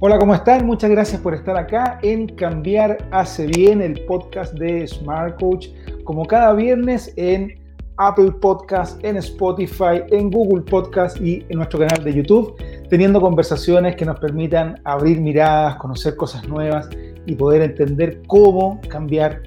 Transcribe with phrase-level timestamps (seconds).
[0.00, 0.64] Hola, ¿cómo están?
[0.64, 5.70] Muchas gracias por estar acá en Cambiar Hace Bien, el podcast de Smart Coach,
[6.04, 7.58] como cada viernes en
[7.96, 12.54] Apple Podcast, en Spotify, en Google Podcast y en nuestro canal de YouTube,
[12.88, 16.88] teniendo conversaciones que nos permitan abrir miradas, conocer cosas nuevas
[17.26, 19.42] y poder entender cómo cambiar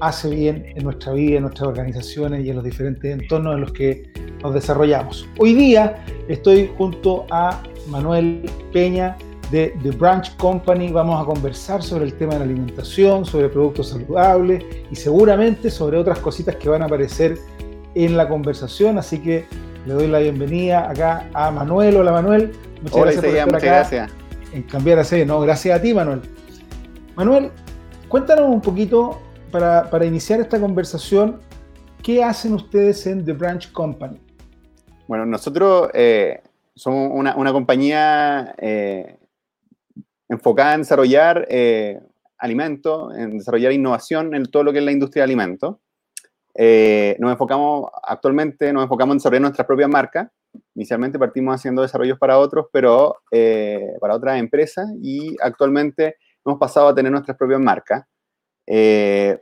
[0.00, 3.72] hace bien en nuestra vida, en nuestras organizaciones y en los diferentes entornos en los
[3.72, 4.02] que
[4.42, 5.28] nos desarrollamos.
[5.38, 9.16] Hoy día estoy junto a Manuel Peña,
[9.52, 10.90] de The Branch Company.
[10.90, 15.98] Vamos a conversar sobre el tema de la alimentación, sobre productos saludables y seguramente sobre
[15.98, 17.38] otras cositas que van a aparecer
[17.94, 18.98] en la conversación.
[18.98, 19.44] Así que
[19.86, 21.98] le doy la bienvenida acá a Manuel.
[21.98, 22.52] Hola Manuel.
[22.80, 24.10] Muchas gracias por estar acá gracias.
[24.54, 26.22] En cambiar a No, gracias a ti Manuel.
[27.14, 27.50] Manuel,
[28.08, 31.40] cuéntanos un poquito para, iniciar esta conversación.
[32.02, 34.18] ¿Qué hacen ustedes en The Branch Company?
[35.06, 36.40] Bueno, nosotros eh,
[36.74, 39.16] somos una, compañía eh,
[40.28, 42.00] enfocada en desarrollar eh,
[42.38, 45.76] alimentos, en desarrollar innovación en todo lo que es la industria de alimentos.
[46.54, 50.28] Eh, nos enfocamos, actualmente nos enfocamos en desarrollar nuestras propias marcas.
[50.74, 56.88] Inicialmente partimos haciendo desarrollos para otros, pero eh, para otras empresas y actualmente hemos pasado
[56.88, 58.04] a tener nuestras propias marcas.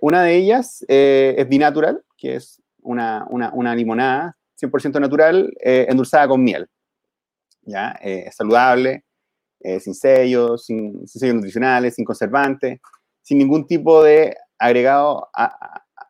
[0.01, 6.69] una de ellas es Binatural, que es una, una, limonada 100% natural endulzada con miel.
[7.63, 7.99] ¿ya?
[8.31, 9.05] saludable,
[9.61, 12.81] eh, sin sellos, sin, sellos nutricionales, sin conservantes,
[13.23, 15.29] sin ningún tipo de agregado,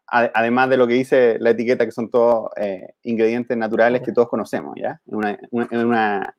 [0.07, 4.29] además de lo que dice la etiqueta, que son todos eh, ingredientes naturales que todos
[4.29, 5.01] conocemos, ¿ya?
[5.07, 6.37] Una, una,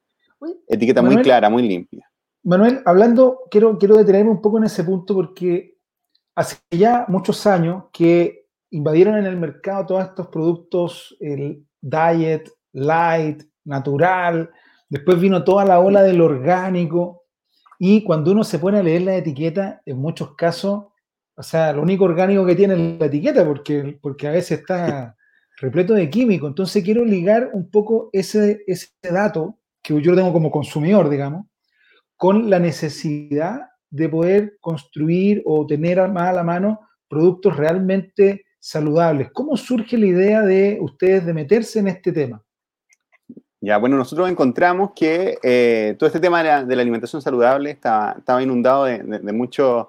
[0.68, 2.10] etiqueta muy clara, muy limpia.
[2.44, 5.78] Manuel, hablando, quiero, quiero detenerme un poco en ese punto porque
[6.36, 13.44] hace ya muchos años que invadieron en el mercado todos estos productos, el diet, light,
[13.66, 14.50] natural,
[14.92, 17.24] Después vino toda la ola del orgánico
[17.80, 20.88] y cuando uno se pone a leer la etiqueta, en muchos casos,
[21.34, 25.16] o sea, lo único orgánico que tiene es la etiqueta porque, porque a veces está
[25.62, 26.50] repleto de químicos.
[26.50, 31.46] Entonces quiero ligar un poco ese, ese dato que yo tengo como consumidor, digamos,
[32.18, 39.30] con la necesidad de poder construir o tener más a la mano productos realmente saludables.
[39.32, 42.44] ¿Cómo surge la idea de ustedes de meterse en este tema?
[43.64, 48.42] Ya, bueno, nosotros encontramos que eh, todo este tema de la, alimentación saludable estaba, estaba
[48.42, 49.86] inundado de, muchos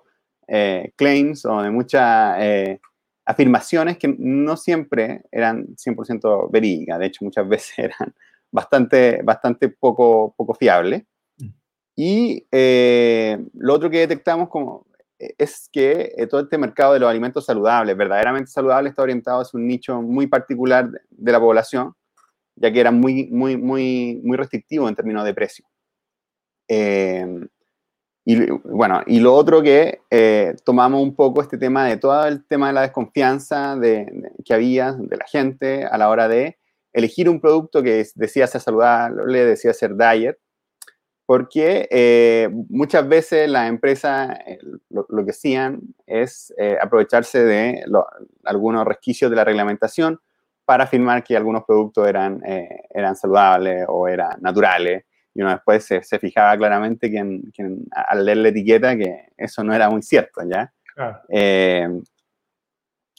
[0.47, 2.81] eh, claims o de muchas eh,
[3.25, 8.15] afirmaciones que no siempre eran 100% verídicas, de hecho muchas veces eran
[8.51, 11.05] bastante, bastante poco, poco fiables.
[11.39, 11.49] Mm.
[11.97, 12.47] Y
[13.55, 14.87] lo otro que detectamos como,
[15.19, 19.67] es que todo este mercado de los alimentos saludables, verdaderamente saludables, está orientado a un
[19.67, 21.95] nicho muy particular de la población
[22.57, 25.65] ya que era muy, muy, muy, muy restrictivo en términos de precio.
[26.69, 27.27] Eh,
[28.25, 32.45] y bueno, y lo otro que eh, tomamos un poco este tema de todo el
[32.47, 36.59] tema de la desconfianza de, que había de la gente a la hora de
[36.93, 40.39] elegir un producto que decía ser saludable, decía ser diet,
[41.27, 44.39] porque eh, muchas veces las empresas
[44.89, 47.85] lo, que hacían es aprovecharse de
[48.45, 50.21] algunos resquicios de la reglamentación
[50.73, 55.05] para afirmar que algunos productos eran, eh, eran saludables o eran naturales.
[55.35, 57.19] Y uno después se, se fijaba claramente que,
[57.91, 60.73] al leer la etiqueta que eso no era muy cierto, ¿ya?
[61.29, 61.87] Eh,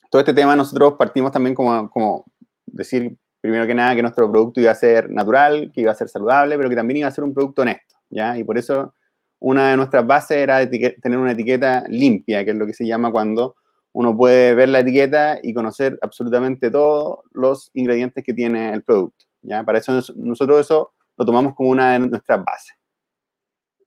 [0.10, 2.26] todo este tema nosotros partimos también como, como
[2.66, 6.10] decir, primero que nada, que nuestro producto iba a ser natural, que iba a ser
[6.10, 8.36] saludable, pero que también iba a ser un producto honesto, ¿ya?
[8.36, 8.96] Y por eso
[9.38, 13.12] una de nuestras bases era tener una etiqueta limpia, que es lo que se llama
[13.12, 13.58] cuando
[13.94, 19.26] uno puede ver la etiqueta y conocer absolutamente todos los ingredientes que tiene el producto.
[19.42, 19.64] ¿ya?
[19.64, 22.76] Para eso nosotros eso lo tomamos como una de nuestras bases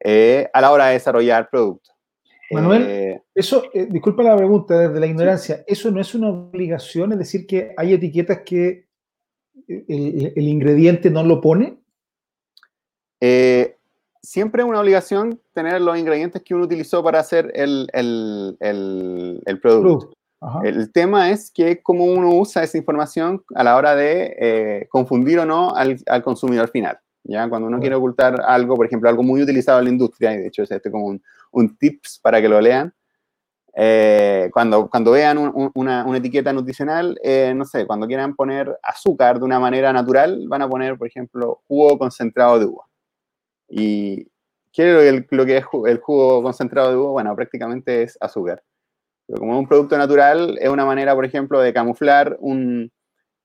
[0.00, 1.94] eh, a la hora de desarrollar productos.
[2.52, 7.12] Manuel, eh, eso, eh, disculpa la pregunta desde la ignorancia, ¿eso no es una obligación?
[7.12, 8.86] Es decir, que hay etiquetas que
[9.66, 11.78] el, el ingrediente no lo pone.
[13.20, 13.75] Eh,
[14.26, 19.60] siempre es una obligación tener los ingredientes que uno utilizó para hacer el, el, el,
[19.60, 20.10] producto.
[20.64, 25.38] El tema es que cómo uno usa esa información a la hora de eh, confundir
[25.38, 26.98] o no al, al, consumidor final.
[27.24, 27.48] ¿ya?
[27.48, 30.48] Cuando uno quiere ocultar algo, por ejemplo, algo muy utilizado en la industria, y de
[30.48, 31.22] hecho es este como un,
[31.52, 32.92] un tips para que lo lean,
[33.78, 39.38] eh, cuando, cuando vean una, una, etiqueta nutricional, eh, no sé, cuando quieran poner azúcar
[39.38, 42.86] de una manera natural, van a poner, por ejemplo, jugo concentrado de uva.
[43.68, 44.28] ¿Y
[44.72, 47.10] qué es lo que es el jugo concentrado de uva?
[47.12, 48.62] Bueno, prácticamente es azúcar.
[49.26, 52.92] Pero como es un producto natural, es una manera, por ejemplo, de camuflar un,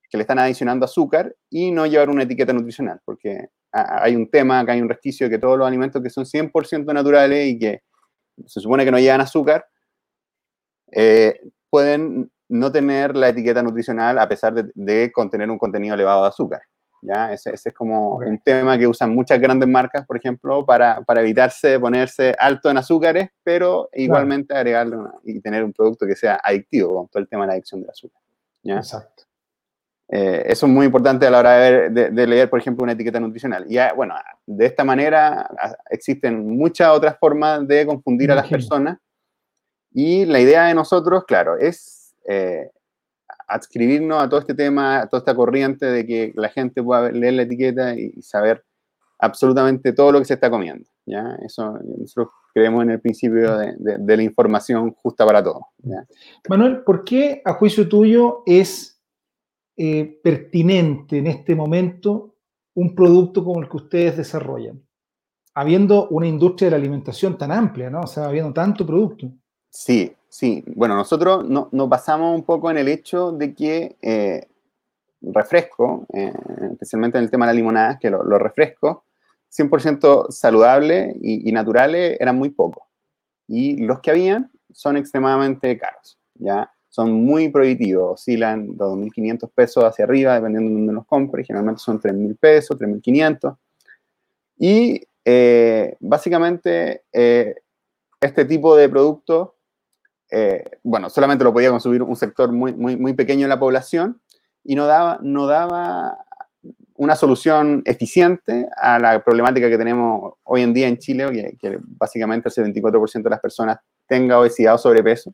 [0.09, 4.65] que le están adicionando azúcar y no llevar una etiqueta nutricional, porque hay un tema,
[4.65, 7.81] que hay un resquicio de que todos los alimentos que son 100% naturales y que
[8.45, 9.65] se supone que no llevan azúcar,
[10.91, 11.39] eh,
[11.69, 16.61] pueden no tener la etiqueta nutricional a pesar de, contener un contenido elevado de azúcar.
[17.01, 17.33] ¿Ya?
[17.33, 21.79] Ese, es como un tema que usan muchas grandes marcas, por ejemplo, para, para evitarse
[21.79, 27.07] ponerse alto en azúcares, pero igualmente agregarle y tener un producto que sea adictivo con
[27.07, 28.21] todo el tema de la adicción del azúcar.
[28.63, 28.75] ¿ya?
[28.77, 29.23] Exacto.
[30.13, 33.19] Eh, eso es muy importante a la hora de, de, leer, por ejemplo, una etiqueta
[33.19, 33.65] nutricional.
[33.69, 34.13] Y bueno,
[34.45, 35.49] de esta manera
[35.89, 38.97] existen muchas otras formas de confundir a las personas.
[39.93, 42.69] Y la idea de nosotros, claro, es eh,
[43.51, 47.33] adscribirnos a todo este tema, a toda esta corriente de que la gente pueda leer
[47.33, 48.63] la etiqueta y, saber
[49.19, 50.87] absolutamente todo lo que se está comiendo.
[51.05, 51.37] ¿ya?
[51.45, 55.63] Eso nosotros creemos en el principio de, de la información justa para todos.
[56.49, 59.01] Manuel, ¿por qué a juicio tuyo es
[59.77, 62.35] eh, pertinente en este momento
[62.73, 64.81] un producto como el que ustedes desarrollan?
[65.53, 68.01] Habiendo una industria de la alimentación tan amplia, ¿no?
[68.01, 69.31] O sea, habiendo tanto producto.
[69.71, 70.63] Sí, sí.
[70.75, 74.47] Bueno, nosotros no, nos basamos un poco en el hecho de que eh,
[75.21, 76.31] refresco, eh,
[76.73, 78.99] especialmente en el tema de la limonada, que los lo refrescos
[79.49, 82.83] 100% saludables y, y, naturales eran muy pocos.
[83.47, 86.71] Y los que habían son extremadamente caros, ¿ya?
[86.91, 91.79] son muy prohibitivos, oscilan de 2.500 pesos hacia arriba, dependiendo de dónde los compre, generalmente
[91.79, 93.57] son 3.000 pesos, 3.500.
[94.59, 97.55] Y eh, básicamente eh,
[98.19, 99.55] este tipo de producto,
[100.31, 104.21] eh, bueno, solamente lo podía consumir un sector muy, muy, muy pequeño en la población
[104.63, 106.17] y no daba, no daba
[106.95, 111.79] una solución eficiente a la problemática que tenemos hoy en día en Chile, que, que
[111.81, 115.33] básicamente el 74% de las personas tenga obesidad o sobrepeso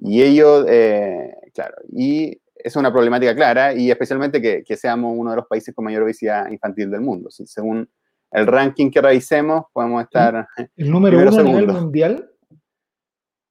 [0.00, 5.30] y ellos, eh, claro, y es una problemática clara y especialmente que, que, seamos uno
[5.30, 7.28] de los países con mayor obesidad infantil del mundo.
[7.30, 7.88] según
[8.30, 10.46] el ranking que revisemos, podemos estar...
[10.76, 12.31] ¿El número uno a nivel mundial?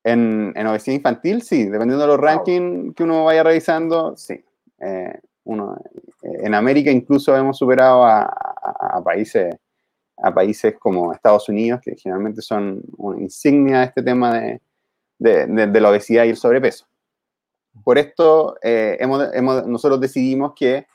[0.04, 4.44] En, en, obesidad infantil, sí, dependiendo de los rankings que uno vaya revisando, sí.
[4.80, 5.78] Eh, uno,
[6.24, 9.56] eh, en América incluso hemos superado a, a, países,
[10.18, 14.62] a países como Estados Unidos, que generalmente son una insignia de este tema de,
[15.22, 16.88] de, la obesidad y el sobrepeso.
[17.84, 20.88] Por esto, eh, hemos, nosotros decidimos que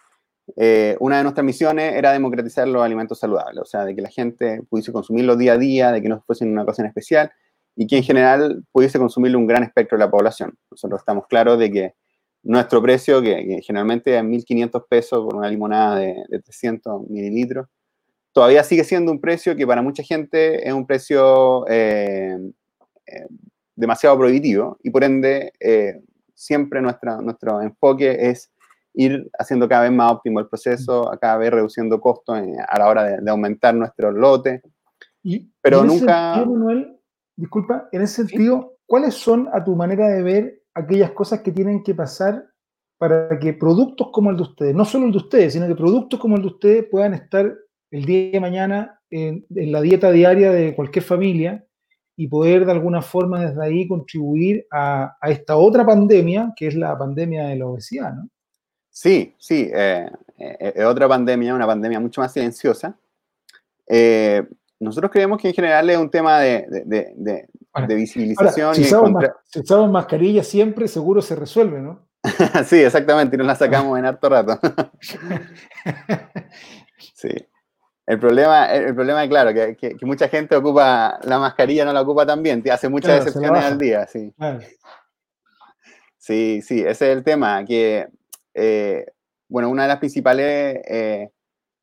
[0.56, 4.11] eh, una de nuestras misiones era democratizar los alimentos saludables, o sea, de que la
[4.11, 7.32] gente pudiese consumirlos día a día, de que no fuesen una cosa en especial
[7.76, 10.56] y que en general pudiese consumirlo un gran espectro de la población.
[10.70, 11.94] Nosotros estamos claros de que
[12.43, 17.69] nuestro precio, que, generalmente es 1.500 pesos por una limonada de, 300 mililitros,
[18.32, 22.37] todavía sigue siendo un precio que para mucha gente es un precio eh,
[23.75, 26.00] demasiado prohibitivo y por ende eh,
[26.34, 28.50] siempre nuestra, nuestro enfoque es
[28.94, 32.38] ir haciendo cada vez más óptimo el proceso, a cada vez reduciendo costos
[32.69, 34.62] a la hora de, aumentar nuestro lote.
[35.22, 36.37] Y, Pero nunca...
[36.37, 36.95] Manuel,
[37.37, 41.83] disculpa, en ese sentido, ¿cuáles son a tu manera de ver aquellas cosas que tienen
[41.83, 42.44] que pasar
[42.99, 46.19] para que productos como el de ustedes, no solo el de ustedes, sino que productos
[46.19, 47.55] como el de ustedes puedan estar
[47.91, 51.67] el día de mañana en la dieta diaria de cualquier familia
[52.17, 56.97] y poder de alguna forma desde ahí contribuir a, esta otra pandemia, que es la
[56.97, 58.29] pandemia de la obesidad, ¿no?
[58.91, 62.99] Sí, sí, eh, eh, es otra pandemia, una pandemia mucho más silenciosa.
[63.87, 64.43] Eh,
[64.79, 68.75] nosotros creemos que en general es un tema de, de, visibilización.
[68.75, 72.06] si, usamos mascarilla siempre, seguro se resuelve, ¿no?
[72.67, 74.59] sí, exactamente, y nos la sacamos en harto rato.
[77.15, 77.31] sí.
[78.06, 82.03] El problema, el problema es claro, que, que, mucha gente ocupa la mascarilla, no la
[82.03, 84.33] ocupa tan bien, hace muchas excepciones al día, sí.
[86.17, 88.09] Sí, sí, ese es el tema, que,
[88.55, 89.06] eh,
[89.49, 91.31] bueno, una de las principales, eh,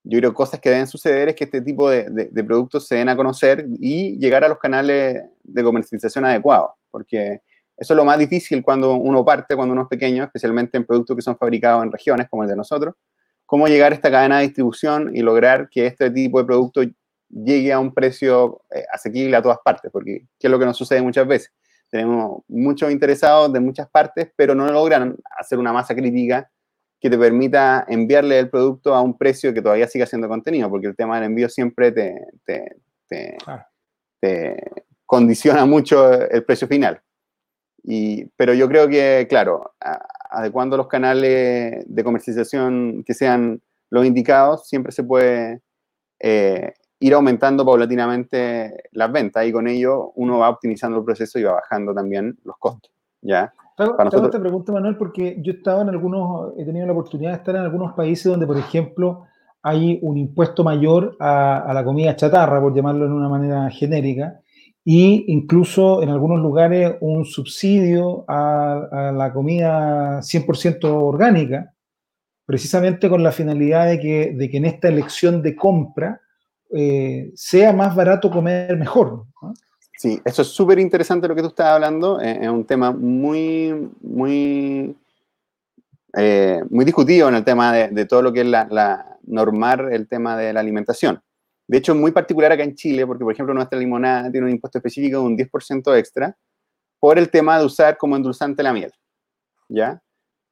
[0.04, 3.08] yo creo, cosas que deben suceder es que este tipo de, de, productos se den
[3.10, 7.42] a conocer y llegar a los canales de comercialización adecuados, porque
[7.78, 11.16] eso es lo más difícil cuando uno parte, cuando uno es pequeño, especialmente en productos
[11.16, 12.96] que son fabricados en regiones como el de nosotros,
[13.46, 16.82] cómo llegar a esta cadena de distribución y lograr que este tipo de producto
[17.30, 20.78] llegue a un precio eh, asequible a todas partes, porque ¿qué es lo que nos
[20.78, 21.52] sucede muchas veces?
[21.90, 26.50] Tenemos muchos interesados de muchas partes, pero no logran hacer una masa crítica
[27.04, 30.88] que te permita enviarle el producto a un precio que todavía siga siendo contenido, porque
[30.88, 32.78] el tema del envío siempre te, te,
[34.22, 34.58] te
[35.06, 37.02] condiciona mucho el precio final.
[37.84, 39.74] Y, pero yo creo que, claro,
[40.30, 45.62] adecuando los canales de comercialización que sean los indicados, siempre se puede
[46.22, 51.44] eh, ir aumentando paulatinamente las ventas y con ello uno va optimizando el proceso y
[51.44, 52.94] va bajando también los costos.
[53.22, 53.54] ¿ya?
[53.76, 54.32] Para nosotros...
[54.32, 57.62] te pregunto, Manuel, porque yo estaba en algunos, he tenido la oportunidad de estar en
[57.62, 59.24] algunos países donde, por ejemplo,
[59.62, 64.42] hay un impuesto mayor a, la comida chatarra, por llamarlo de una manera genérica,
[64.86, 71.74] y incluso en algunos lugares un subsidio a, la comida 100% orgánica,
[72.46, 76.20] precisamente con la finalidad de que, de que en esta elección de compra
[76.76, 79.26] eh, sea más barato comer mejor.
[79.98, 83.92] Sí, eso es súper interesante lo que tú estás hablando, eh, es un tema muy,
[84.02, 84.96] muy
[86.16, 90.38] eh, muy discutido en el tema de, todo lo que es la, normar el tema
[90.38, 91.20] de la alimentación.
[91.68, 94.78] De hecho, muy particular acá en Chile, porque por ejemplo nuestra limonada tiene un impuesto
[94.78, 96.38] específico de un 10% extra
[97.00, 98.92] por el tema de usar como endulzante la miel.
[99.70, 100.02] ¿Ya?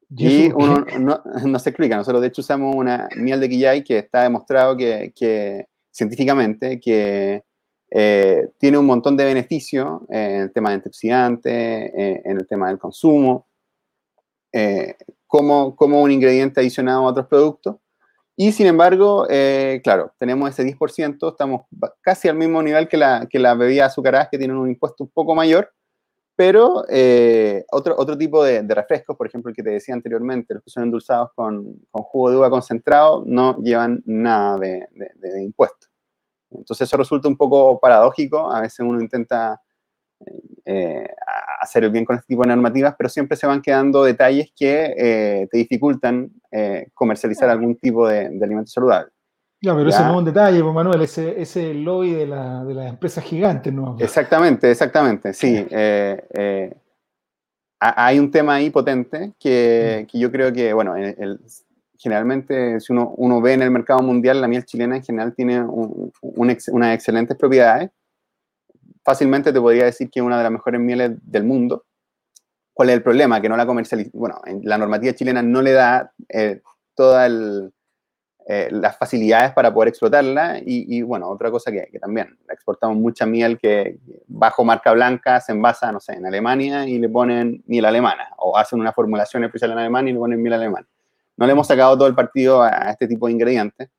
[0.10, 1.96] Y uno no, se explica.
[1.96, 7.44] Nosotros de hecho usamos una miel de quillay que está demostrado que, científicamente que
[7.92, 12.70] eh, tiene un montón de beneficios en el tema de antioxidantes, eh, en el tema
[12.70, 13.48] del consumo
[15.32, 17.78] como, como un ingrediente adicionado a otros productos.
[18.36, 21.64] Y sin embargo, eh, claro, tenemos ese 10%, estamos
[22.02, 25.10] casi al mismo nivel que la, que las bebidas azucaradas que tienen un impuesto un
[25.10, 25.72] poco mayor,
[26.36, 30.64] pero eh, otro, otro tipo de, refrescos, por ejemplo, el que te decía anteriormente, los
[30.64, 35.44] que son endulzados con, con jugo de uva concentrado, no llevan nada de, de, de
[35.44, 35.91] impuesto.
[36.52, 39.62] Entonces eso resulta un poco paradójico, a veces uno intenta
[40.66, 41.08] eh,
[41.60, 44.94] hacer el bien con este tipo de normativas, pero siempre se van quedando detalles que
[44.98, 49.12] eh, te dificultan eh, comercializar algún tipo de, alimento saludable.
[49.62, 52.64] Ya, pero ese no es un detalle, pues, Manuel, ese, es el lobby de, la,
[52.64, 53.96] de las empresas gigantes, ¿no?
[54.00, 55.68] Exactamente, exactamente, sí.
[57.80, 60.12] hay un tema ahí potente que, mm.
[60.12, 60.96] que yo creo que, bueno,
[62.02, 65.64] generalmente si uno, uno, ve en el mercado mundial, la miel chilena en general tiene
[66.22, 67.92] unas excelentes propiedades,
[69.04, 71.86] fácilmente te podría decir que es una de las mejores mieles del mundo.
[72.74, 73.42] ¿Cuál es el problema?
[73.42, 74.10] Que no la comercializa.
[74.14, 76.62] Bueno, la normativa chilena no le da eh,
[76.96, 77.30] todas
[78.48, 80.60] eh, las facilidades para poder explotarla.
[80.66, 85.92] Y, bueno, otra cosa que, también exportamos mucha miel que bajo marca blanca se envasa,
[85.92, 88.30] no sé, en Alemania y le ponen miel alemana.
[88.38, 90.88] O hacen una formulación especial en Alemania y le ponen miel alemana.
[91.42, 93.90] No le hemos sacado todo el partido a, este tipo de ingredientes.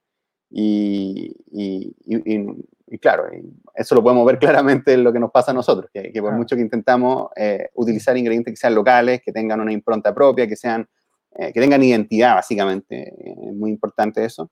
[0.51, 1.35] y,
[2.93, 3.25] y claro,
[3.75, 6.55] eso lo podemos ver claramente en lo que nos pasa a nosotros, que, por mucho
[6.55, 10.87] que intentamos eh, utilizar ingredientes que sean locales, que tengan una impronta propia, que, sean,
[11.37, 13.15] eh, que tengan identidad, básicamente,
[13.49, 14.51] es muy importante eso,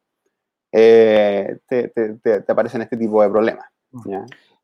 [0.73, 3.67] eh, te, te, aparecen este tipo de problemas.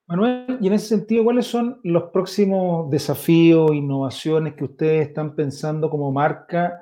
[0.07, 5.91] Manuel, y en ese sentido, ¿cuáles son los próximos desafíos, innovaciones que ustedes están pensando
[5.91, 6.81] como marca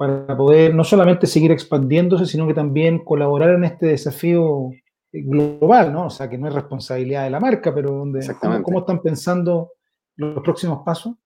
[0.00, 4.70] para poder no solamente seguir expandiéndose, sino que también colaborar en este desafío
[5.12, 6.06] global, ¿no?
[6.06, 8.26] O sea, que no es responsabilidad de la marca, pero donde,
[8.62, 9.72] ¿cómo, están pensando
[10.16, 11.16] los próximos pasos?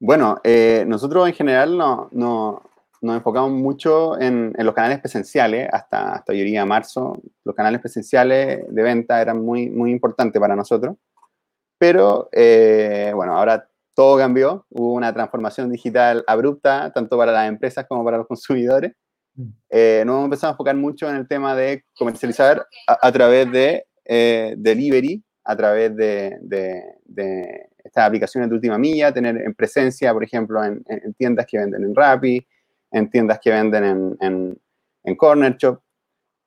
[0.00, 2.62] Bueno, eh, nosotros en general no, no,
[3.02, 7.80] nos enfocamos mucho en, en, los canales presenciales, hasta, hasta yo diría marzo, los canales
[7.80, 10.96] presenciales de venta eran muy, muy importantes para nosotros,
[11.78, 17.86] pero eh, bueno, ahora todo cambió, hubo una transformación digital abrupta, tanto para las empresas
[17.88, 18.92] como para los consumidores,
[19.70, 23.86] eh, nos hemos empezado a enfocar mucho en el tema de comercializar a, través de
[24.04, 30.22] eh, delivery, a través de, de, estas aplicaciones de última milla, tener en presencia, por
[30.22, 30.84] ejemplo, en,
[31.16, 32.46] tiendas que venden en Rappi,
[32.90, 34.60] en tiendas que venden en, en,
[35.04, 35.80] en Corner Shop,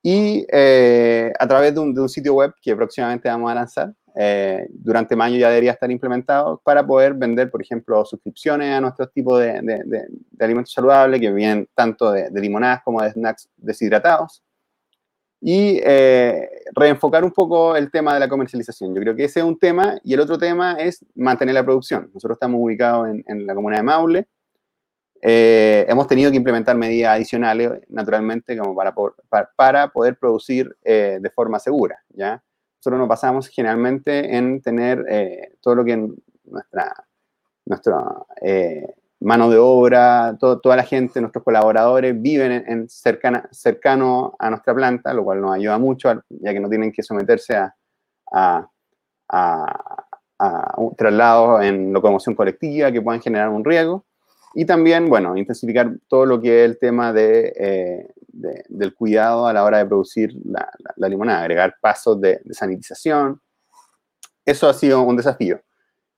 [0.02, 3.92] y eh, a través de un, de un, sitio web que próximamente vamos a lanzar,
[4.18, 9.12] eh, durante mayo ya debería estar implementado para poder vender, por ejemplo, suscripciones a nuestros
[9.12, 10.08] tipos de, de,
[10.40, 14.42] alimentos saludables que vienen tanto de, limonadas como de snacks deshidratados.
[15.38, 18.94] Y eh, reenfocar un poco el tema de la comercialización.
[18.94, 22.10] Yo creo que ese es un tema y el otro tema es mantener la producción.
[22.14, 24.26] Nosotros estamos ubicados en, la comuna de Maule.
[25.20, 28.94] Eh, hemos tenido que implementar medidas adicionales, naturalmente, como para,
[29.28, 32.42] para, para poder producir de forma segura, ¿ya?
[32.86, 36.08] Nosotros nos basamos generalmente en tener eh, todo lo que
[36.44, 36.94] nuestra,
[37.64, 38.04] nuestra
[38.40, 44.72] eh, mano de obra, toda la gente, nuestros colaboradores viven en, cercana, cercano a nuestra
[44.72, 47.74] planta, lo cual nos ayuda mucho, ya que no tienen que someterse a,
[48.32, 48.70] a,
[50.38, 54.04] a, un traslado en locomoción colectiva que puedan generar un riesgo.
[54.54, 59.52] Y también, bueno, intensificar todo lo que es el tema de, eh, del cuidado a
[59.52, 63.40] la hora de producir la, limonada, agregar pasos de, sanitización.
[64.44, 65.60] Eso ha sido un desafío.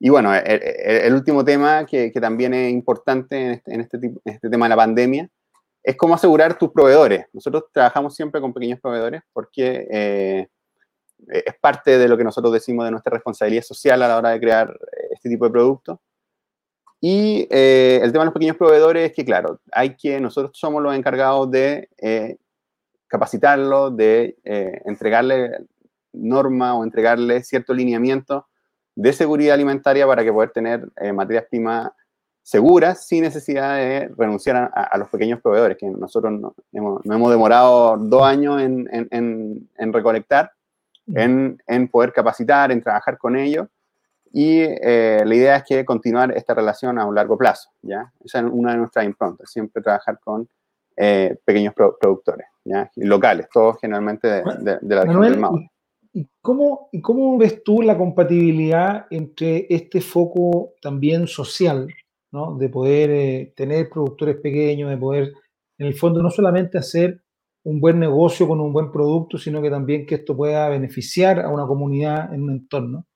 [0.01, 4.67] Y bueno, el, último tema que, también es importante en este, en este, este, tema
[4.67, 5.29] de la pandemia
[5.83, 7.27] es cómo asegurar tus proveedores.
[7.33, 10.49] Nosotros trabajamos siempre con pequeños proveedores porque eh,
[11.29, 14.41] es parte de lo que nosotros decimos de nuestra responsabilidad social a la hora de
[14.41, 14.79] crear
[15.11, 15.99] este tipo de productos.
[17.01, 20.83] Y eh, el tema de los pequeños proveedores es que, claro, hay que, nosotros somos
[20.83, 22.37] los encargados de eh,
[23.07, 24.37] capacitarlo, de
[24.85, 25.67] entregarle
[26.13, 28.47] norma o entregarle cierto lineamiento
[28.95, 31.91] de seguridad alimentaria para que poder tener materias primas
[32.49, 37.99] seguras sin necesidad de renunciar a, los pequeños proveedores, que nosotros no, hemos, hemos demorado
[37.99, 40.53] dos años en, en, en, recolectar,
[41.15, 41.59] en,
[41.91, 43.69] poder capacitar, en trabajar con ellos.
[44.33, 48.13] Y eh, la idea es que continuar esta relación a un largo plazo, ¿ya?
[48.25, 50.49] Esa es una de nuestras improntas, siempre trabajar con
[50.97, 52.91] eh, pequeños productores, ¿ya?
[52.97, 54.43] locales, todos generalmente de,
[54.83, 55.71] la región del Maule.
[56.13, 61.89] ¿Y cómo, ¿Y cómo ves tú la compatibilidad entre este foco también social
[62.59, 65.33] de poder eh, tener productores pequeños, de poder,
[65.79, 67.23] en el fondo, no solamente hacer
[67.65, 71.49] un buen negocio con un buen producto, sino que también que esto pueda beneficiar a
[71.49, 73.07] una comunidad en un entorno,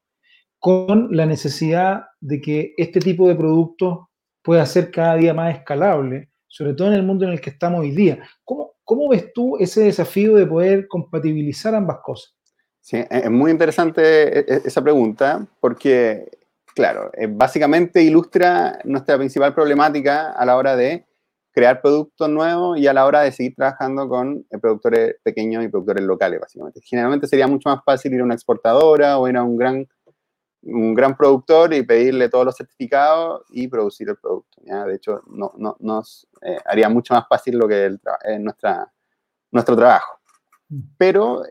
[0.62, 4.06] con la necesidad de que este tipo de productos
[4.42, 7.80] pueda ser cada día más escalable, sobre todo en el mundo en el que estamos
[7.80, 8.20] hoy día.
[8.44, 12.36] ¿Cómo, cómo ves tú ese desafío de poder compatibilizar ambas cosas?
[12.80, 16.28] Sí, es muy interesante e, e, esa pregunta porque
[16.74, 21.04] Claro, eh, básicamente ilustra nuestra principal problemática a la hora de
[21.52, 25.68] crear productos nuevos y a la hora de seguir trabajando con eh, productores pequeños y
[25.68, 26.80] productores locales, básicamente.
[26.82, 29.86] Generalmente sería mucho más fácil ir a una exportadora o ir a un gran,
[30.62, 34.60] un gran productor y pedirle todos los certificados y producir el producto.
[34.62, 38.90] De hecho, no, no, nos eh, haría mucho más fácil lo que es nuestra,
[39.50, 40.18] nuestro trabajo.
[40.68, 40.80] Mm.
[40.96, 41.42] Pero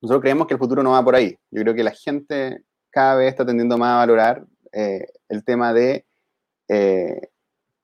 [0.00, 1.36] nosotros creemos que el futuro no va por ahí.
[1.50, 5.72] Yo creo que la gente cada vez está tendiendo más a valorar eh, el tema
[5.72, 6.04] de
[6.68, 7.20] eh,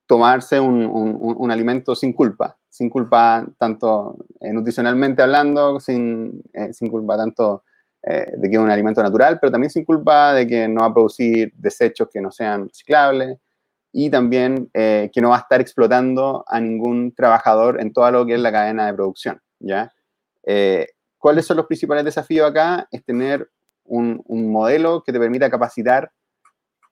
[0.07, 7.65] tomarse un, alimento sin culpa, sin culpa tanto eh, nutricionalmente hablando, sin, sin culpa tanto
[8.07, 10.93] de que es un alimento natural, pero también sin culpa de que no va a
[10.93, 13.39] producir desechos que no sean reciclables
[13.93, 18.35] y también que no va a estar explotando a ningún trabajador en todo lo que
[18.35, 19.91] es la cadena de producción, ¿ya?
[21.19, 22.87] ¿Cuáles son los principales desafíos acá?
[22.91, 23.49] Es tener
[23.85, 26.13] un, modelo que te permita capacitar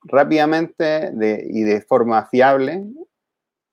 [0.04, 1.12] rápidamente
[1.50, 2.84] y de forma fiable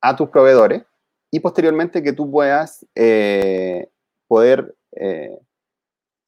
[0.01, 0.83] a tus proveedores
[1.31, 3.89] y posteriormente que tú puedas eh,
[4.27, 5.39] poder eh,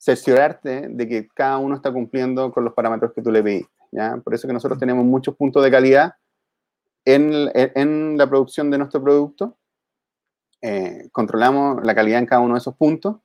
[0.01, 3.71] cerciorarte de que cada uno está cumpliendo con los parámetros que tú le pediste.
[3.91, 4.17] ¿ya?
[4.17, 6.15] Por eso que nosotros tenemos muchos puntos de calidad
[7.05, 9.57] en, la producción de nuestro producto.
[10.61, 13.17] Eh, controlamos la calidad en cada uno de esos puntos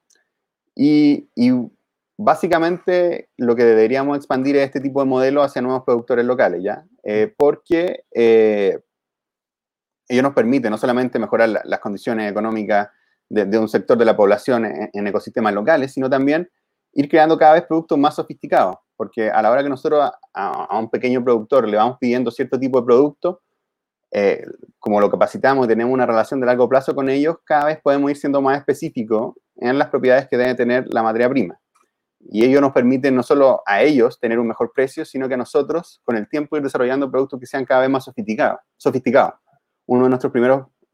[0.75, 1.53] y, y
[2.19, 6.85] básicamente lo que deberíamos expandir es este tipo de modelo hacia nuevos productores locales, ¿ya?
[7.03, 8.81] Eh, porque eh,
[10.09, 12.89] ellos nos permiten no solamente mejorar las condiciones económicas
[13.29, 16.49] de, un sector de la población en, ecosistemas locales, sino también
[16.97, 20.89] ir creando cada vez productos más sofisticados, porque a la hora que nosotros a, un
[20.91, 23.43] pequeño productor le vamos pidiendo cierto tipo de producto,
[24.11, 24.43] eh,
[24.79, 28.11] como lo capacitamos y tenemos una relación de largo plazo con ellos, cada vez podemos
[28.11, 31.61] ir siendo más específicos en las propiedades que debe tener la materia prima.
[32.29, 35.37] Y ello nos permite no solo a ellos tener un mejor precio, sino que a
[35.37, 38.05] nosotros, con el tiempo, ir desarrollando productos que sean cada vez más
[38.79, 39.35] sofisticados.
[39.87, 40.33] Uno de nuestros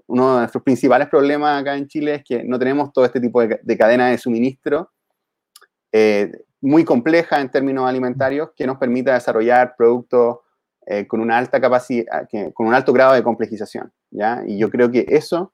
[0.09, 3.41] uno de nuestros principales problemas acá en Chile es que no tenemos todo este tipo
[3.41, 4.91] de, cadena de suministro
[5.93, 10.39] eh, muy compleja en términos alimentarios que nos permita desarrollar productos
[10.87, 13.93] eh, con una alta capacidad, con un alto grado de complejización.
[14.11, 14.43] ¿ya?
[14.47, 15.53] Y yo creo que eso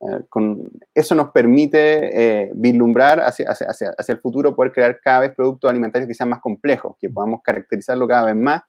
[0.00, 5.20] eh, con, eso nos permite eh, vislumbrar hacia, hacia, hacia, el futuro, poder crear cada
[5.20, 8.62] vez productos alimentarios que sean más complejos, que podamos caracterizarlo cada vez más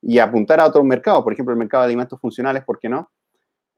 [0.00, 3.10] y apuntar a otros mercados, por ejemplo, el mercado de alimentos funcionales, ¿por qué no?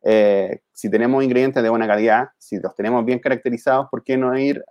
[0.03, 4.37] Eh, si tenemos ingredientes de buena calidad, si los tenemos bien caracterizados, ¿por qué no
[4.39, 4.65] ir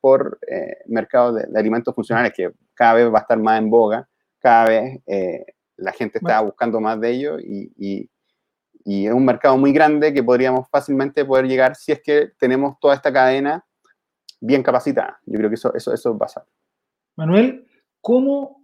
[0.00, 0.38] por
[0.86, 5.00] mercados de, alimentos funcionales que cada vez va a estar más en boga, cada vez
[5.76, 8.08] la gente está buscando más de ellos y,
[8.84, 12.78] y es un mercado muy grande que podríamos fácilmente poder llegar si es que tenemos
[12.78, 13.64] toda esta cadena
[14.40, 15.18] bien capacitada.
[15.24, 16.44] Yo creo que eso, eso, eso pasa.
[17.16, 17.66] Manuel,
[18.00, 18.62] ¿cómo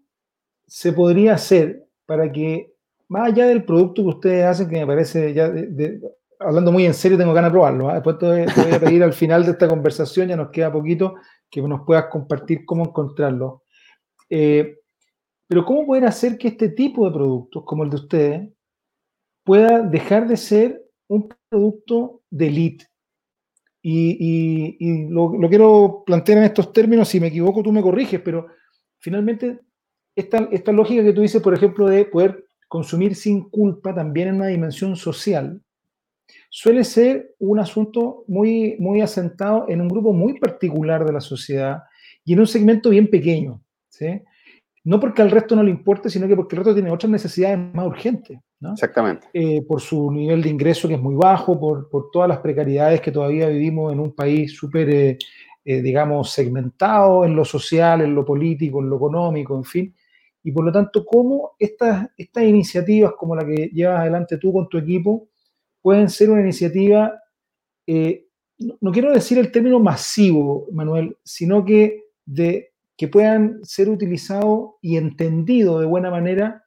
[0.66, 2.74] se podría hacer para que,
[3.10, 5.52] más allá del producto que ustedes hacen, que me parece, ya
[6.38, 7.94] hablando muy en serio, tengo ganas de probarlo, ¿ah?
[7.94, 11.16] después te, voy a pedir al final de esta conversación, ya nos queda poquito,
[11.50, 13.64] que nos puedas compartir cómo encontrarlo.
[14.30, 14.78] Eh,
[15.46, 18.48] pero ¿cómo poder hacer que este tipo de productos, como el de ustedes,
[19.44, 22.86] pueda dejar de ser un producto de elite.
[23.82, 28.46] Y, lo, quiero plantear en estos términos, si me equivoco tú me corriges, pero
[28.98, 29.58] finalmente
[30.14, 34.36] esta, esta lógica que tú dices, por ejemplo, de poder consumir sin culpa también en
[34.36, 35.60] una dimensión social,
[36.48, 41.82] suele ser un asunto muy, muy asentado en un grupo muy particular de la sociedad
[42.24, 43.60] y en un segmento bien pequeño.
[43.88, 44.22] ¿sí?
[44.84, 47.58] no porque al resto no le importe, sino que porque el resto tiene otras necesidades
[47.74, 48.38] más urgentes.
[48.72, 49.26] Exactamente.
[49.32, 53.00] Eh, por su nivel de ingreso que es muy bajo, por, por, todas las precariedades
[53.00, 55.18] que todavía vivimos en un país súper, eh,
[55.64, 59.94] eh, digamos, segmentado en lo social, en lo político, en lo económico, en fin.
[60.42, 64.68] Y por lo tanto, cómo estas, estas iniciativas como la que llevas adelante tú con
[64.68, 65.28] tu equipo
[65.82, 67.14] pueden ser una iniciativa,
[67.86, 74.72] no, no quiero decir el término masivo, Manuel, sino que de que puedan ser utilizados
[74.82, 76.64] y entendidos de buena manera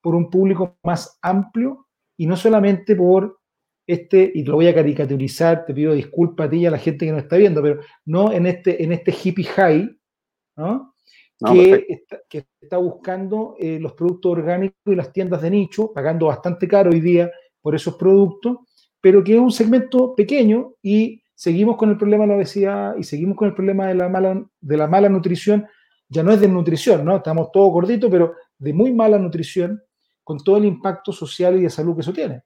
[0.00, 3.38] por un público más amplio y no solamente por
[3.86, 7.04] este, y lo voy a caricaturizar, te pido disculpas a ti y a la gente
[7.04, 9.94] que nos está viendo, pero no en este, en este hippie high,
[10.56, 10.93] ¿no?
[11.38, 16.90] Que, está, buscando eh, los productos orgánicos y las tiendas de nicho, pagando bastante caro
[16.90, 18.58] hoy día por esos productos,
[19.00, 23.02] pero que es un segmento pequeño y seguimos con el problema de la obesidad y
[23.02, 25.66] seguimos con el problema de la mala, de la mala nutrición.
[26.08, 27.16] Ya no es de nutrición, ¿no?
[27.16, 29.82] Estamos todos gorditos, pero de muy mala nutrición,
[30.22, 32.42] con todo el impacto social y de salud que eso tiene.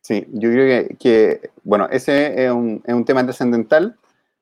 [0.00, 3.96] Sí, yo creo que, bueno, ese es un, es un tema trascendental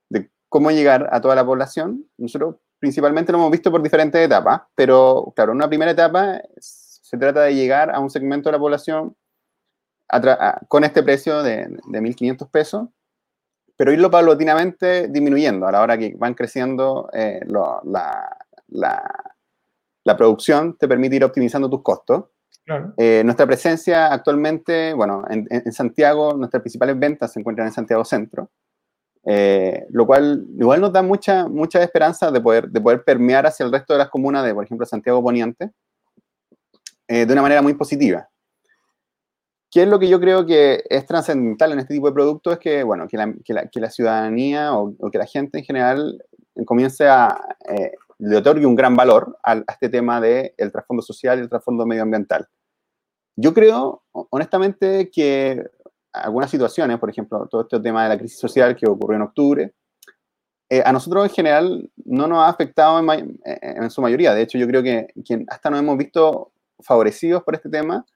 [0.09, 2.05] de cómo llegar a toda la población.
[2.19, 7.17] Nosotros principalmente lo hemos visto por diferentes etapas, pero claro, en una primera etapa se
[7.17, 9.17] trata de llegar a un segmento de la población
[10.67, 12.89] con este precio de, de 1.500 pesos
[13.77, 18.37] pero irlo paulatinamente disminuyendo a la hora que van creciendo eh, la,
[20.05, 22.25] la, producción, te permite ir optimizando tus costos.
[22.97, 28.05] Eh, nuestra presencia actualmente, bueno, en, en, Santiago, nuestras principales ventas se encuentran en Santiago
[28.05, 28.51] Centro,
[29.25, 33.65] eh, lo cual igual nos da mucha, mucha esperanza de poder, de poder permear hacia
[33.65, 35.71] el resto de las comunas de, por ejemplo, Santiago Poniente,
[37.09, 38.27] de una manera muy positiva.
[39.73, 42.53] ¿Qué es lo que yo creo que es trascendental en este tipo de productos?
[42.53, 46.23] Es que, bueno, que la, que la, ciudadanía o, que la gente en general
[46.67, 51.39] comience a, eh, le otorgue un gran valor a, este tema del el trasfondo social
[51.39, 52.47] y el trasfondo medioambiental.
[53.35, 55.65] Yo creo, honestamente, que
[56.13, 59.75] algunas situaciones, por ejemplo, todo este tema de la crisis social que ocurrió en octubre,
[60.69, 64.35] eh, a nosotros en general no nos ha afectado en, en, su mayoría.
[64.35, 68.07] De hecho, yo creo que, que hasta nos hemos visto favorecidos por este tema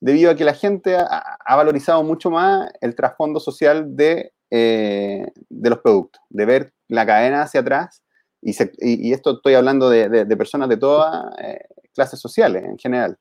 [0.00, 5.70] debido a que la gente ha, valorizado mucho más el trasfondo social de, eh, de,
[5.70, 8.02] los productos, de ver la cadena hacia atrás.
[8.40, 11.60] Y, esto estoy hablando de, personas de todas eh,
[11.92, 13.18] clases sociales en general.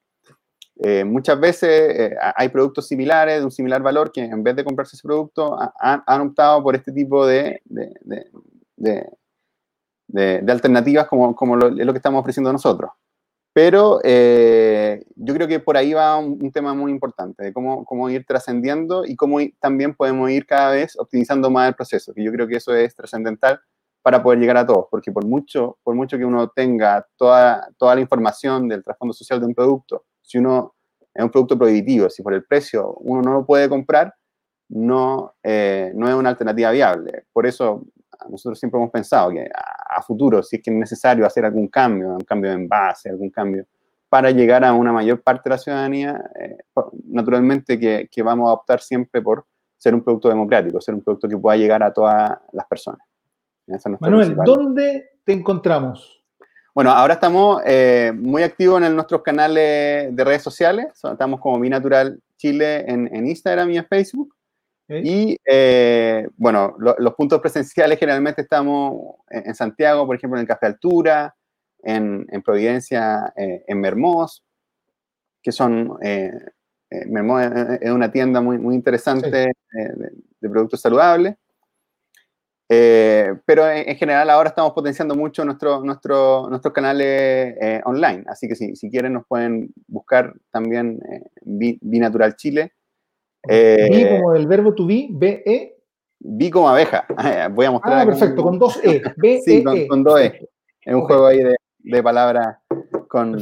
[0.80, 4.96] Eh, muchas veces hay productos similares, de un similar valor, que en vez de comprarse
[4.96, 7.62] ese producto han, optado por este tipo de,
[10.08, 12.92] de alternativas como, como lo, es lo que estamos ofreciendo nosotros.
[13.58, 18.08] Pero eh, yo creo que por ahí va un, tema muy importante, de cómo, cómo
[18.08, 22.32] ir trascendiendo y cómo también podemos ir cada vez optimizando más el proceso, que yo
[22.32, 23.60] creo que eso es trascendental
[24.04, 27.96] para poder llegar a todos, porque por mucho, por mucho que uno tenga toda, toda
[27.96, 30.76] la información del trasfondo social de un producto, si uno
[31.14, 34.14] es un producto prohibitivo, si por el precio uno no lo puede comprar,
[34.70, 37.24] no, eh, no es una alternativa viable.
[37.32, 37.86] Por eso
[38.30, 42.10] nosotros siempre hemos pensado que a, futuro, si es que es necesario hacer algún cambio,
[42.10, 43.66] un cambio de envase, algún cambio,
[44.10, 46.58] para llegar a una mayor parte de la ciudadanía, eh,
[47.06, 49.46] naturalmente que, que, vamos a optar siempre por
[49.78, 53.00] ser un producto democrático, ser un producto que pueda llegar a todas las personas.
[54.00, 56.17] Manuel, ¿dónde te encontramos?
[56.78, 60.86] Bueno, ahora estamos eh, muy activos en nuestros canales de redes sociales.
[61.12, 64.36] Estamos como Mi Natural Chile en, en Instagram y en Facebook.
[64.88, 70.68] Y eh, bueno, los puntos presenciales generalmente estamos en, Santiago, por ejemplo, en el Café
[70.68, 71.36] Altura,
[71.82, 74.44] en, Providencia, eh, en Mermoz,
[75.42, 76.32] que son, eh,
[77.08, 77.42] Mermoz
[77.82, 81.38] es una tienda muy, muy interesante de, productos saludables.
[82.68, 88.76] Pero en, general ahora estamos potenciando mucho nuestro, nuestro, nuestros canales online, así que si,
[88.76, 91.00] si, quieren nos pueden buscar también
[91.44, 92.74] Binatural Chile
[93.48, 95.74] eh, vi como el verbo to be, B-E.
[96.20, 97.06] Vi como abeja.
[97.52, 98.00] Voy a mostrar.
[98.00, 99.02] Ah, perfecto, con dos E.
[99.18, 99.88] B sí, con, e.
[99.88, 100.50] con, dos E.
[100.82, 102.58] Es un juego ahí de, de palabras
[103.08, 103.38] con,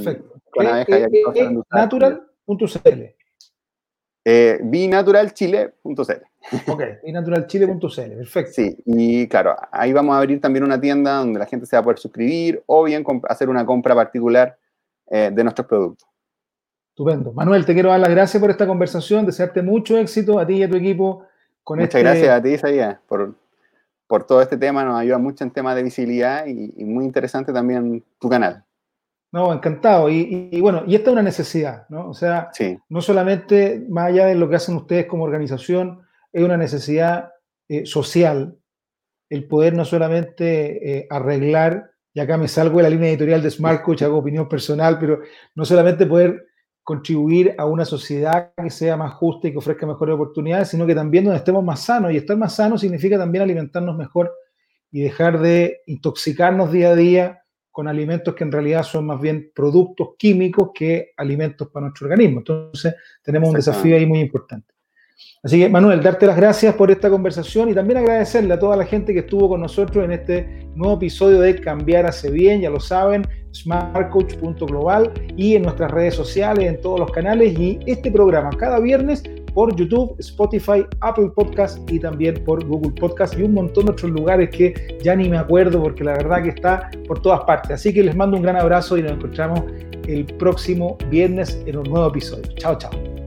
[0.52, 0.98] con abeja.
[0.98, 3.16] E, e, natural.cl.
[4.28, 6.24] Eh, binaturalchile.cl.
[6.68, 8.54] Ok, binaturalchile.cl, perfecto.
[8.54, 11.82] Sí, y claro, ahí vamos a abrir también una tienda donde la gente se va
[11.82, 14.58] a poder suscribir o bien hacer una compra particular
[15.12, 16.10] eh, de nuestros productos.
[16.90, 17.34] Estupendo.
[17.34, 20.64] Manuel, te quiero dar las gracias por esta conversación, desearte mucho éxito a ti y
[20.64, 21.26] a tu equipo.
[21.64, 23.36] Con Muchas este gracias a ti, Isaías, por,
[24.08, 24.84] por todo este tema.
[24.84, 28.64] Nos ayuda mucho en temas de visibilidad y, muy interesante también tu canal.
[29.32, 30.10] No, encantado.
[30.10, 32.10] Y, bueno, y esta es una necesidad, ¿no?
[32.10, 32.52] O sea,
[32.88, 37.32] no solamente más allá de lo que hacen ustedes como organización, es una necesidad
[37.68, 38.58] eh, social
[39.30, 43.52] el poder no solamente eh, arreglar y acá me salgo de la línea editorial de
[43.52, 45.20] Smart Coach, hago opinión personal, pero
[45.54, 46.46] no solamente poder
[46.82, 50.96] contribuir a una sociedad que sea más justa y que ofrezca mejores oportunidades, sino que
[50.96, 52.14] también donde estemos más sanos.
[52.14, 54.34] Y estar más sanos significa también alimentarnos mejor
[54.92, 57.45] y dejar de intoxicarnos día a día
[57.76, 62.40] con alimentos que en realidad son más bien productos químicos que alimentos para nuestro organismo.
[62.40, 64.74] Entonces, tenemos un desafío ahí muy importante.
[65.44, 68.86] Así que, Manuel, darte las gracias por esta conversación y también agradecerle a toda la
[68.86, 72.80] gente que estuvo con nosotros en este nuevo episodio de Cambiar hace bien, ya lo
[72.80, 78.80] saben, smartcoach.global y en nuestras redes sociales, en todos los canales y este programa cada
[78.80, 79.22] viernes
[79.56, 84.12] por YouTube, Spotify, Apple Podcast y también por Google Podcast y un montón de otros
[84.12, 87.72] lugares que ya ni me acuerdo porque la verdad que está por todas partes.
[87.72, 89.64] Así que les mando un gran abrazo y nos encontramos
[90.08, 92.52] el próximo viernes en un nuevo episodio.
[92.58, 93.25] Chao, chao.